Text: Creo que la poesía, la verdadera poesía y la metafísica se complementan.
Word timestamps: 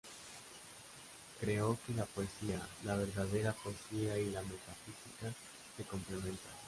Creo 1.41 1.77
que 1.85 1.93
la 1.93 2.05
poesía, 2.05 2.59
la 2.85 2.95
verdadera 2.97 3.53
poesía 3.53 4.17
y 4.17 4.31
la 4.31 4.41
metafísica 4.41 5.31
se 5.77 5.83
complementan. 5.83 6.53